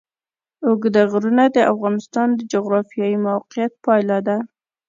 [0.67, 4.37] اوږده غرونه د افغانستان د جغرافیایي موقیعت پایله ده.